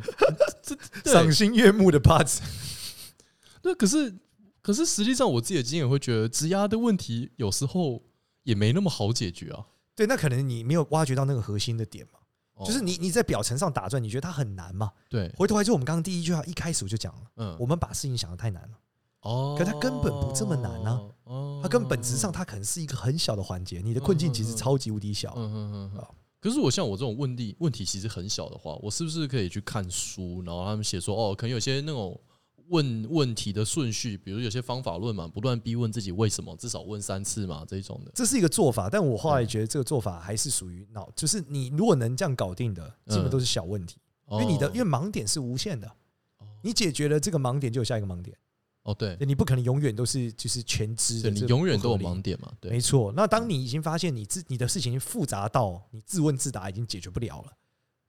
[1.06, 2.40] 赏心悦目的 parts。
[3.64, 4.14] 那可是，
[4.60, 8.02] 可是实际上我自己的经验会觉得，职涯的问题有时候
[8.46, 9.66] 也没那么好解决啊。
[9.94, 12.20] 对，那可能你没有挖掘到那个核心的点嘛。
[12.64, 14.90] 就是你你在表层上打转，你觉得它很难嘛？
[15.10, 18.78] 对，回头来就我们刚刚第一句话一开始我就讲了，嗯，我们把事情想得太难了。
[19.20, 21.10] 哦，可它根本不这么难呢。
[21.24, 25.34] 哦，它跟本质上它可能是一个很小的环节，你的困境其实超级无敌小。
[25.36, 26.06] 嗯嗯嗯。
[26.40, 32.18] 可是我像我这种问题问题其实很小的话，我是不是可以去看书，然后他们写说哦，可能有些那种
[32.68, 38.10] 问问题的顺序，比如有些方法论嘛，不断逼问自己为什么，至少问三次嘛，这种的。
[38.14, 43.98] 这是一个做法，但我后来觉得这个做法还是属于脑，就是你如果能这样搞定的，基本都是小问题，
[44.30, 45.90] 因为你的因为盲点是无限的，
[46.62, 48.36] 你解决了这个盲点，就有下一个盲点。
[48.82, 53.12] 哦，对，你不可能永远都是就是全知的，你永远都有盲点嘛，对，没错。
[53.16, 57.52] 那当你已经发现你自你的事情复杂到你自问自答已经解决不了了，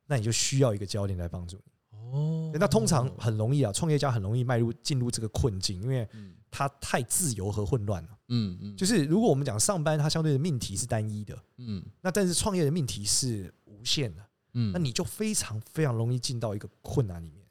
[0.05, 1.71] 那你就需要一个教练来帮助你。
[2.11, 6.07] 哦，那通常很容易啊，创业家很容易迈入进入这个困境，因为
[6.49, 8.09] 他太自由和混乱了。
[8.29, 17.45] 嗯嗯，就是如果我们讲上班，它相对的命题是单一的，嗯，那但是创业的命题是无限的，嗯，那你就非常非常容易进到一个困难里面。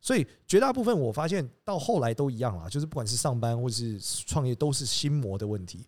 [0.00, 5.84] 所以绝大部分我发现到后来都一样啦，就是不管是上班或是创业，都是心魔的问题。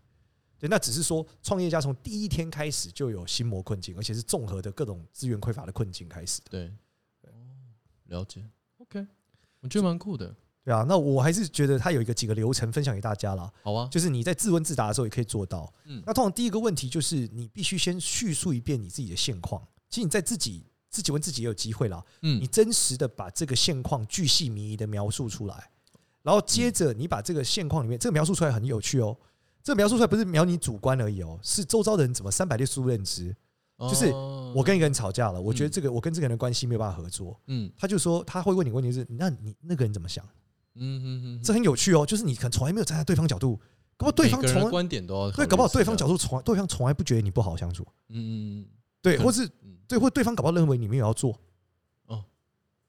[0.58, 6.42] 对，那只是说创业家从第一天开始就有心魔困境，而且是综合的各种资源匮乏的困境开始。
[6.50, 6.72] 对，哦，
[8.10, 8.44] 了解。
[8.78, 9.04] OK，
[9.60, 10.32] 我觉得蛮酷的。
[10.62, 13.50] 对啊，那我还是觉得它有一个几个流程分享给大家啦。
[13.62, 15.72] 好啊，就是你在自问自答的时候也可以做到。
[15.86, 19.66] 嗯，那通常第一个问题就是你必须先叙述一遍你自己的现况。
[19.88, 20.66] 其实你在自己。
[20.92, 25.70] 自己问自己也有机会啦，嗯，你真实的把这个现况巨细靡遗的描述出来，
[26.20, 29.16] 然后接着你把这个现况里面这个描述出来很有趣哦，
[29.62, 33.32] 这个描述出来不是描你主观而已哦，是周遭的人怎么三百六十度认知，
[33.88, 34.12] 就是
[34.54, 40.24] 我跟一个人吵架了，我觉得这个我跟这个人的关系没有办法合作，嗯，他就说他会问你问题是，那你那个人怎么想？
[40.74, 43.56] 嗯嗯嗯，这很有趣哦，就是你可能从来没有站在对方角度，
[43.96, 48.66] 搞不好对方从观点都要对，搞不好对方角度从对方从来不觉得你不好相处，嗯嗯嗯，
[49.02, 49.50] 对，或是。
[49.88, 51.36] 对，或对方搞不好认为你没有要做，
[52.06, 52.24] 哦，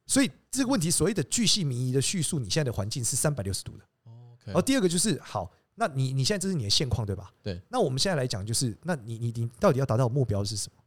[0.06, 3.84] 所以这个问题所谓的巨细靡遗的叙述，你现在的环境是三百六十度的。
[4.06, 7.34] OK，然后第二个就是好，那你你现在这是你的现况对吧？
[7.41, 7.60] 对。
[7.69, 10.81] 那我们现在来讲，就是那你你你到底要达到的目标是什么？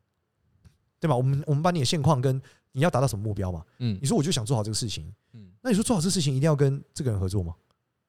[1.04, 1.14] 对吧？
[1.14, 2.40] 我们我们把你的现况跟
[2.72, 3.62] 你要达到什么目标嘛？
[3.80, 7.54] 嗯，你说我就想做好这个事情，嗯，那你说做好这个事情一定要跟这个人合作吗？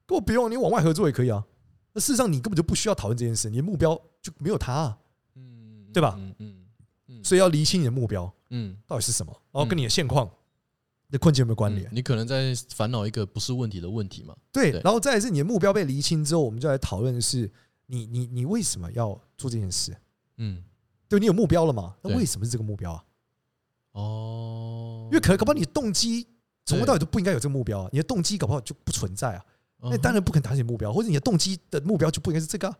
[0.06, 1.44] 跟我不用，你往外合作也可以啊。
[1.92, 4.98] 那事实上你根本就不需要讨论这件事，你的目标就没有他啊，
[5.34, 6.14] 嗯，对吧？
[6.18, 7.22] 嗯嗯。
[7.22, 10.30] 所以要厘清你的目标，嗯，到底是什么，然后跟你的现况
[11.10, 11.88] 的困境有没有关联？
[11.92, 14.34] 你可能在烦恼一个不是问题的问题嘛？
[14.52, 17.50] 对，然后再来是你的目标被厘清之后，我们就来讨论的是
[17.86, 19.96] 你你你为什么要做这件事？
[20.36, 20.62] 嗯，
[21.08, 21.96] 对，你有目标了嘛？
[22.02, 23.04] 那为什么是这个目标啊？
[23.92, 26.26] 哦，因为可能搞不好你的动机
[26.64, 29.44] 从头到尾都不应该有这个目标啊，你的动机搞不好就不存在啊。
[29.78, 32.74] 那当然不可能达成目标，或者你的动机的目标就不应该是这个，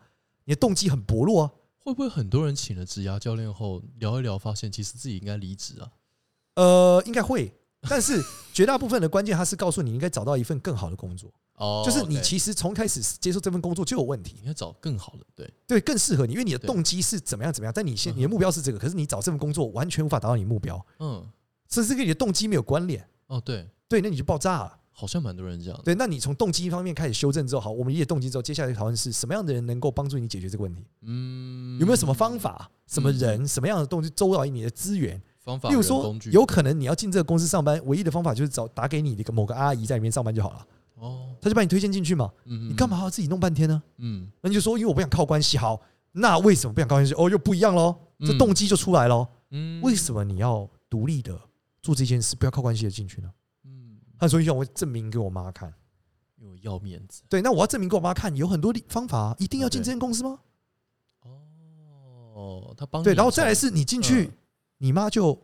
[0.44, 1.52] 你的动机很薄弱啊。
[1.78, 5.92] 会不会很多人请了职涯教练后聊一聊，发现其实自己应该离职啊？
[6.56, 7.54] 呃，应该会，
[7.90, 8.22] 但是
[8.53, 11.33] 绝大部分的关键，他是告诉你应该找到一份更好的工作。
[11.55, 21.27] 哦，就是你其实从开始接受这份工作就有问题，应该找更好的，对对，更适合你，因为你的动机是怎么样怎么样，但你现你的目标是这个，可是你找这份工作完全无法达到你目标，嗯，
[21.70, 23.09] 甚至跟你的动机没有关联。
[23.29, 24.79] 哦，对对，那你就爆炸了。
[24.99, 25.79] 好像蛮多人这样。
[25.85, 30.87] 对，那你从动机方面开始修正之后，好，我们理解动机之后，接下来讨论是什么样的人能够帮助你解决这个问题？
[31.03, 32.70] 嗯，有没有什么方法？
[32.87, 33.46] 什么人？
[33.46, 35.20] 什么样的东西周到于你的资源？
[35.46, 40.66] 方法，例如说，有可能你要进这个公司上班，唯一的方法就是找打给你的某个阿姨在里面上班就好了。
[40.96, 42.32] 哦，他就把你推荐进去嘛。
[42.46, 43.80] 嗯，你干嘛要自己弄半天呢？
[43.98, 45.56] 嗯，那你就说，因为我不想靠关系。
[45.56, 45.80] 好，
[46.11, 47.14] 那为什么不想靠关系？
[47.14, 49.28] 哦，又不一样喽，这动机就出来喽。
[49.50, 51.38] 嗯，为什么你要独立的
[51.80, 53.30] 做这件事，不要靠关系的进去呢？
[53.64, 55.72] 嗯，他说：“要我证明给我妈看，
[56.37, 60.40] 因为我要面子。”对，那我要证明给我妈看，有很多方法，一定要进这间公司吗？
[62.35, 64.30] 哦，他帮对，然后再来是你进去，
[64.78, 65.40] 你妈就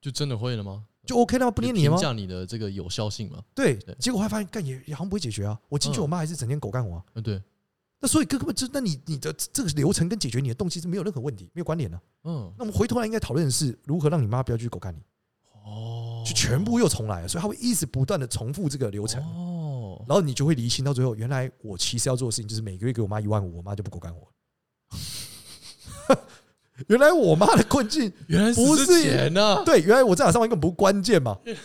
[0.00, 0.84] 就真的会了吗？
[1.06, 1.50] 就 OK 了吗？
[1.50, 1.94] 不念你吗？
[1.94, 3.42] 评价你的这个有效性吗？
[3.54, 5.56] 对，结果还发现干也也好像不会解决啊！
[5.68, 7.00] 我进去，我妈还是整天狗干我。
[7.14, 7.40] 嗯，对。
[8.00, 12.00] 那所以根本就那你你的这个流程跟解决你的动机是没有任何问题，没有关联的。
[12.24, 12.52] 嗯。
[12.58, 15.00] 那我们回头来应该讨论的是如何让你妈不要继续狗干你。
[15.64, 16.24] 哦。
[16.26, 19.22] 就全部又重来，所以他会一直不断的重复这个流程。
[19.22, 20.04] 哦。
[20.08, 24.28] 然后你就会离心到最后，原来我其实要做的事情就是每个月给我妈一万五，我妈就不狗干我。
[26.88, 31.56] 原来我妈的困境原来不是钱呐，对，原来我在哪上班根本不关键嘛， 对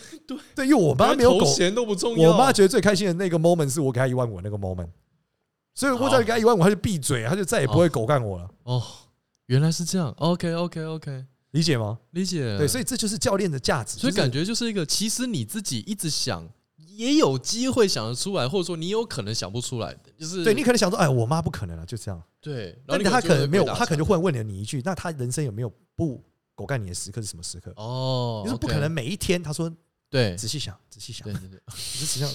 [0.54, 4.88] 对，因为我妈没有狗钱都不重要，我妈觉得最开心的那个 moment 是我给她一万五那个 moment，
[5.74, 8.48] 所以我再给她一万五，她就闭嘴，她就再也不会狗干我了。
[8.64, 8.82] 哦，
[9.46, 11.98] 原来是这样，OK OK OK，理解吗？
[12.12, 16.48] 理解，对，所以这就是教练的价值，所以感觉就是一个，其实你自己一直想。
[16.94, 22.22] 也有机会想得出来，或者说你有可能想不出来的，就是对你可能想说，哎，我妈不可能了，就这样。
[22.40, 26.22] 对，然后他可能没有，他可能就忽然问了你一句，那他人生有没有不
[26.54, 27.72] 狗干你的时刻是什么时刻？
[27.74, 29.42] 哦，你说不可能每一天。
[29.42, 29.68] 他说，
[30.08, 32.30] 对，仔细想，仔细想，对对对， 仔细想。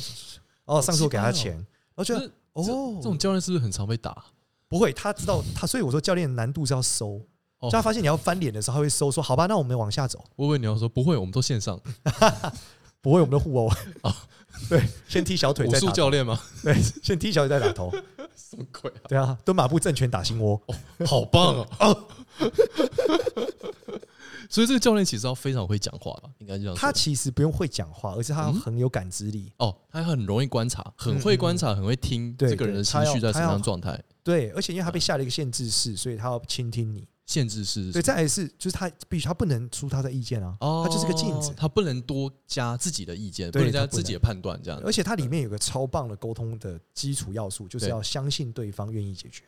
[0.65, 4.25] 哦，上次我给他钱，我觉得哦，这种教练是不是很常被打？
[4.67, 7.25] 不会，他知道他，所以我说教练难度是要收。
[7.61, 10.23] 就他发现你要翻脸的时候，他会收，说好吧，那我们往下走。
[10.35, 11.79] 我以为你要说不会，我们都线上，
[13.01, 13.67] 不会，我们都互殴
[14.01, 14.15] 啊。
[14.69, 15.85] 对，先踢小腿，再打。
[15.85, 16.39] 武术教练吗？
[16.63, 17.91] 对，先踢小腿再打头。
[18.35, 19.01] 什么鬼啊？
[19.07, 20.59] 对啊，蹲马步正拳打心窝，
[21.05, 22.07] 好棒哦！
[24.49, 26.29] 所以这个教练其实要非常会讲话吧？
[26.39, 26.73] 应该这样。
[26.73, 29.51] 他其实不用会讲话，而是他很有感知力。
[29.57, 34.01] 哦，他很容易观察，很会观察，很会听这个人的情绪在什么样状态。
[34.23, 37.07] 对，而且因为他被下了一个限制式，所以他要倾听你。
[37.27, 44.81] 限制是，对，再来是，就是他必须，他不能出他的意见啊，他就是个镜子，他不能多加自己的意见，不能加自己的判断这样。
[44.85, 49.43] 而且它里面有个超棒的沟通的基础要素，就是要相信对方愿意解决。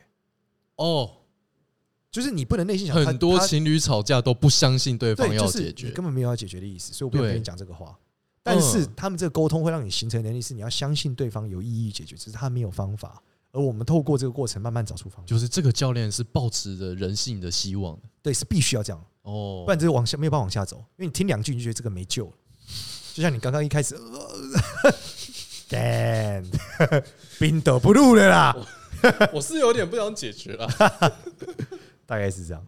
[0.76, 1.10] 哦，
[2.10, 7.98] 就是你不能内心想，很多情侣吵架都不相信对方要解决，根本没有要解决的意思，所以我不要跟你讲这个话。
[8.42, 13.22] 但是他们这个沟通会让你形成能力，是你要相信对方有意义解决，只是他没有方法。
[13.52, 17.96] 而我们透过这个过程慢慢找出方法，就是这个教练是抱持着人性的希望。
[17.96, 19.04] 的，对，是必须要这样。
[19.22, 22.32] 哦，不然这个往下没有办法往下走，因为你听两句你就觉得这个没救了，
[23.12, 23.98] 就像你刚刚一开始，
[25.68, 26.46] damn，
[27.40, 28.56] 冰得不入了啦，
[29.32, 30.68] 我是有点不想解决了，
[32.06, 32.64] 大概是这样，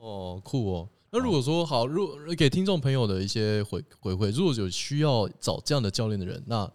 [0.00, 6.72] 哦，酷哦，那如果说好，如果给听众朋友的一些回回馈，如果有需要找这样的教练的人，那。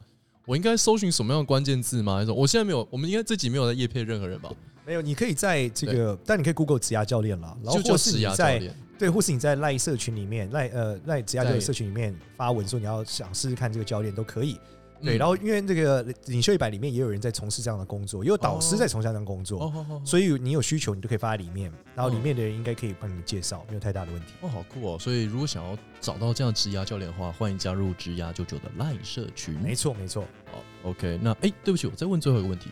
[0.51, 2.17] 我应该搜寻什么样的关键字吗？
[2.17, 2.85] 还是我现在没有？
[2.91, 4.51] 我们应该自己没有在夜配任何人吧？
[4.85, 8.61] 没有，你可以在这个，但你可以 Google 职涯教练啦，然后或是你在
[8.99, 14.59] 对，或是你在赖社群里面赖呃赖职涯教练社群里面发文说你要想试试看这个教练都可以。
[15.03, 19.71] 对，然后因为这个领袖一百里面也有人在从事这样的工作，也有导师在从事这样的工作，
[20.05, 24.27] 所以你有需求，你都可以发在里面，然后里面的人应该可以帮你介绍，没有太大的问题。
[24.41, 24.99] 哦，好酷哦！
[24.99, 29.53] 所以如果想要找到这样职涯教练的话，欢迎加入职涯九九的赖社群。
[29.55, 30.23] 没错，没错。
[30.51, 31.19] 好，OK。
[31.21, 32.69] 那哎，对不起，我再问最后一个问题：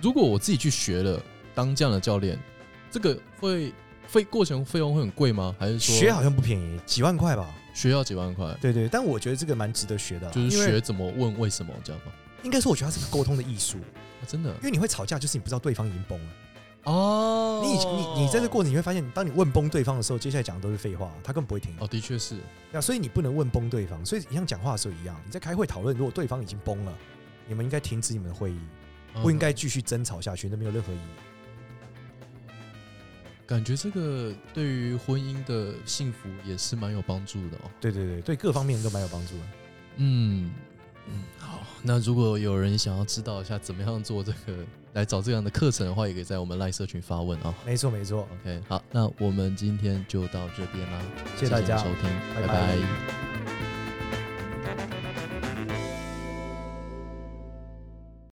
[0.00, 1.20] 如果我自己去学了
[1.54, 2.38] 当这样的教练，
[2.90, 3.72] 这个会
[4.06, 5.54] 费过程费用会很贵吗？
[5.58, 7.48] 还是说学好像不便宜，几万块吧？
[7.72, 8.56] 学要几万块？
[8.60, 12.12] 对对，但我觉得这个蛮值得学的，就是学怎么问为什么这样吗？
[12.42, 13.78] 应该说，我觉得它是个沟通的艺术，
[14.26, 14.50] 真的。
[14.56, 16.32] 因为你会吵架，就是你不知道对方已经崩了。
[16.84, 21.74] 哦，你你你在这过程你会发现，当你问崩对方的时候，接下来讲的都是废话，他根本不会听。
[21.78, 22.36] 哦，的确是。
[22.72, 26.92] 那所以你不能问崩对方，所以一样讲话的时候一样，你在开会讨论，如果对方已经崩了，
[27.46, 28.58] 你们应该停止你们的会议，
[29.20, 31.29] 不应该继续争吵下去，那没有任何意义。
[33.50, 37.70] 感觉这个对于婚姻的幸福也是蛮有帮助的哦。
[37.80, 39.42] 对对对，对各方面都蛮有帮助的。
[39.96, 40.52] 嗯。
[41.08, 41.66] 嗯，好。
[41.82, 47.52] 那如果有人想要知道一下怎么样做这个，来找这样的课程的话，也可以在我们赖社群发问啊。
[47.66, 48.28] 没错，没错。
[48.40, 51.02] OK，好，那我们今天就到这边啦，
[51.36, 52.04] 谢谢大家收听，
[52.36, 52.46] 拜拜。
[52.46, 53.29] 拜拜。